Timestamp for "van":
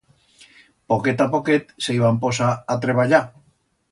2.05-2.19